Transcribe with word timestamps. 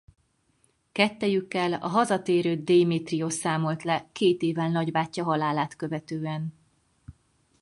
Kettejükkel 0.91 1.73
a 1.81 1.87
hazatérő 1.87 2.55
Démétriosz 2.63 3.35
számolt 3.35 3.83
le 3.83 4.09
két 4.11 4.41
évvel 4.41 4.69
nagybátyja 4.69 5.23
halálát 5.23 5.75
követően. 5.75 6.53